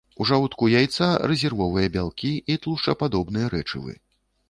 [0.23, 4.01] У жаўтку яйца рэзервовыя бялкі і тлушчападобныя рэчывы.